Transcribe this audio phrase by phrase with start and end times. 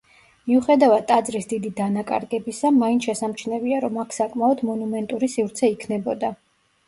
[0.51, 6.33] მიუხედავად ტაძრის დიდი დანაკარგებისა მაინც შესამჩნევია, რომ აქ საკმაოდ მონუმენტური სივრცე იქნებოდა.